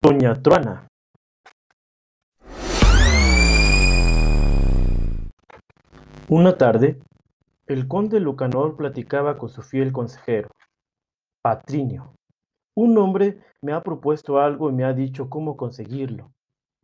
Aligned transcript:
Doña 0.00 0.32
Truana. 0.40 0.86
Una 6.28 6.56
tarde, 6.56 7.00
el 7.66 7.88
conde 7.88 8.20
Lucanor 8.20 8.76
platicaba 8.76 9.36
con 9.36 9.48
su 9.48 9.62
fiel 9.62 9.90
consejero, 9.90 10.50
Patrinio. 11.42 12.14
Un 12.76 12.96
hombre 12.96 13.40
me 13.60 13.72
ha 13.72 13.82
propuesto 13.82 14.38
algo 14.38 14.70
y 14.70 14.72
me 14.72 14.84
ha 14.84 14.92
dicho 14.92 15.28
cómo 15.28 15.56
conseguirlo. 15.56 16.30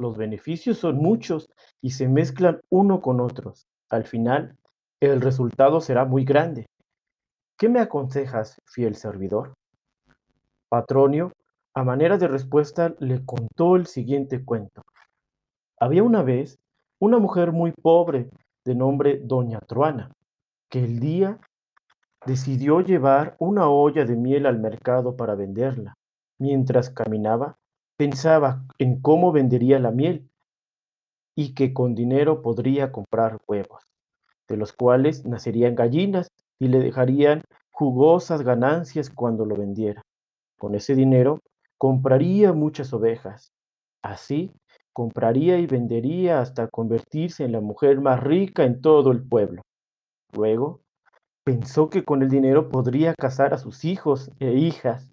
Los 0.01 0.17
beneficios 0.17 0.79
son 0.79 0.96
muchos 0.96 1.49
y 1.81 1.91
se 1.91 2.09
mezclan 2.09 2.61
uno 2.69 3.01
con 3.01 3.21
otros. 3.21 3.69
Al 3.91 4.05
final, 4.07 4.57
el 5.01 5.21
resultado 5.21 5.81
será 5.81 6.05
muy 6.05 6.24
grande. 6.24 6.66
¿Qué 7.57 7.69
me 7.69 7.79
aconsejas, 7.79 8.60
fiel 8.66 8.96
servidor? 8.96 9.55
Patronio 10.69 11.30
a 11.74 11.83
manera 11.83 12.19
de 12.19 12.28
respuesta 12.28 12.95
le 13.01 13.24
contó 13.24 13.74
el 13.74 13.87
siguiente 13.87 14.45
cuento. 14.45 14.82
Había 15.78 16.05
una 16.05 16.23
vez 16.23 16.59
una 17.01 17.19
mujer 17.19 17.51
muy 17.51 17.73
pobre 17.73 18.30
de 18.65 18.74
nombre 18.77 19.20
Doña 19.23 19.59
Truana, 19.60 20.12
que 20.70 20.84
el 20.84 21.01
día 21.01 21.41
decidió 22.24 22.80
llevar 22.80 23.37
una 23.41 23.68
olla 23.68 24.05
de 24.05 24.15
miel 24.15 24.46
al 24.46 24.60
mercado 24.60 25.16
para 25.16 25.34
venderla. 25.34 25.95
Mientras 26.38 26.91
caminaba, 26.91 27.59
pensaba 27.96 28.65
en 28.79 29.01
cómo 29.01 29.32
vendería 29.32 29.79
la 29.80 29.91
miel 29.91 30.30
y 31.37 31.54
que 31.54 31.74
con 31.74 31.96
dinero 31.96 32.41
podría 32.41 32.93
comprar 32.93 33.38
huevos, 33.48 33.82
de 34.48 34.56
los 34.56 34.73
cuales 34.73 35.27
nacerían 35.27 35.74
gallinas 35.74 36.29
y 36.60 36.68
le 36.68 36.79
dejarían 36.79 37.43
jugosas 37.73 38.43
ganancias 38.43 39.10
cuando 39.10 39.45
lo 39.45 39.56
vendiera. 39.56 40.02
Con 40.56 40.77
ese 40.77 40.95
dinero 40.95 41.40
Compraría 41.79 42.53
muchas 42.53 42.93
ovejas. 42.93 43.53
Así, 44.03 44.53
compraría 44.93 45.59
y 45.59 45.67
vendería 45.67 46.41
hasta 46.41 46.69
convertirse 46.69 47.45
en 47.45 47.53
la 47.53 47.61
mujer 47.61 48.01
más 48.01 48.23
rica 48.23 48.65
en 48.65 48.80
todo 48.80 49.11
el 49.11 49.23
pueblo. 49.23 49.63
Luego, 50.33 50.80
pensó 51.45 51.91
que 51.91 52.05
con 52.05 52.23
el 52.23 52.30
dinero 52.30 52.69
podría 52.71 53.15
casar 53.15 53.52
a 53.55 53.59
sus 53.59 53.85
hijos 53.85 54.30
e 54.39 54.55
hijas, 54.55 55.11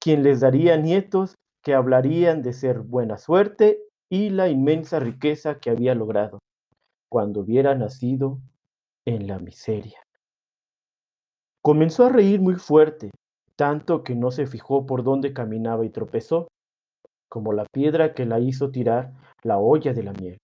quien 0.00 0.22
les 0.22 0.40
daría 0.40 0.76
nietos 0.76 1.34
que 1.62 1.74
hablarían 1.74 2.42
de 2.42 2.52
ser 2.52 2.80
buena 2.80 3.18
suerte 3.18 3.80
y 4.10 4.30
la 4.30 4.48
inmensa 4.48 4.98
riqueza 4.98 5.58
que 5.58 5.70
había 5.70 5.94
logrado 5.94 6.38
cuando 7.08 7.40
hubiera 7.40 7.74
nacido 7.74 8.40
en 9.06 9.26
la 9.26 9.38
miseria. 9.38 10.00
Comenzó 11.62 12.06
a 12.06 12.08
reír 12.08 12.40
muy 12.40 12.56
fuerte 12.56 13.10
tanto 13.62 14.02
que 14.02 14.16
no 14.16 14.32
se 14.32 14.48
fijó 14.48 14.86
por 14.86 15.04
dónde 15.04 15.32
caminaba 15.32 15.84
y 15.84 15.90
tropezó, 15.90 16.48
como 17.28 17.52
la 17.52 17.64
piedra 17.72 18.12
que 18.12 18.26
la 18.26 18.40
hizo 18.40 18.72
tirar 18.72 19.12
la 19.44 19.58
olla 19.58 19.92
de 19.92 20.02
la 20.02 20.12
miel. 20.14 20.38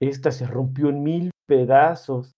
Esta 0.00 0.32
se 0.32 0.48
rompió 0.48 0.88
en 0.88 1.04
mil 1.04 1.30
pedazos. 1.46 2.32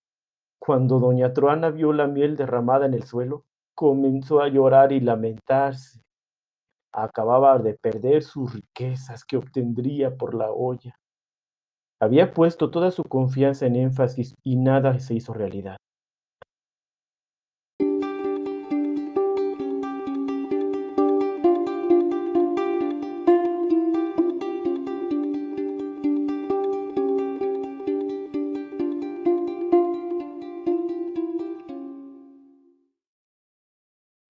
Cuando 0.61 0.99
doña 0.99 1.33
Truana 1.33 1.71
vio 1.71 1.95
la 1.95 2.09
miel 2.09 2.37
derramada 2.37 2.85
en 2.85 2.93
el 2.93 3.05
suelo, 3.05 3.45
comenzó 3.75 4.43
a 4.43 4.49
llorar 4.49 4.93
y 4.93 5.01
lamentarse. 5.01 6.03
Acababa 6.93 7.59
de 7.59 7.73
perder 7.73 8.23
sus 8.23 8.53
riquezas 8.53 9.25
que 9.25 9.39
obtendría 9.39 10.15
por 10.15 10.35
la 10.35 10.51
olla. 10.51 10.95
Había 12.03 12.35
puesto 12.35 12.71
toda 12.71 12.91
su 12.91 13.03
confianza 13.03 13.65
en 13.65 13.77
énfasis 13.77 14.35
y 14.45 14.57
nada 14.57 15.01
se 15.01 15.15
hizo 15.15 15.33
realidad. 15.33 15.79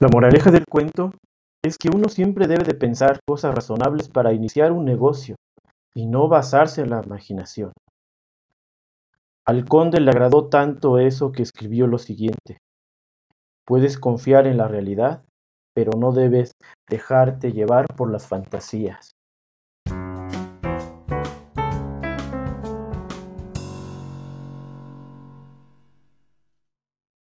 La 0.00 0.06
moraleja 0.06 0.52
del 0.52 0.64
cuento 0.64 1.10
es 1.60 1.76
que 1.76 1.88
uno 1.92 2.08
siempre 2.08 2.46
debe 2.46 2.62
de 2.62 2.74
pensar 2.74 3.18
cosas 3.26 3.52
razonables 3.52 4.08
para 4.08 4.32
iniciar 4.32 4.70
un 4.70 4.84
negocio 4.84 5.34
y 5.92 6.06
no 6.06 6.28
basarse 6.28 6.82
en 6.82 6.90
la 6.90 7.02
imaginación. 7.04 7.72
Al 9.44 9.64
conde 9.64 10.00
le 10.00 10.12
agradó 10.12 10.48
tanto 10.48 10.98
eso 10.98 11.32
que 11.32 11.42
escribió 11.42 11.88
lo 11.88 11.98
siguiente. 11.98 12.58
Puedes 13.66 13.98
confiar 13.98 14.46
en 14.46 14.56
la 14.56 14.68
realidad, 14.68 15.24
pero 15.74 15.90
no 15.98 16.12
debes 16.12 16.52
dejarte 16.88 17.50
llevar 17.50 17.86
por 17.96 18.12
las 18.12 18.28
fantasías. 18.28 19.17